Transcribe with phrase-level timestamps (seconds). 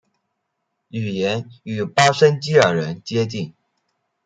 [0.89, 3.53] 语言与巴什基尔人接近。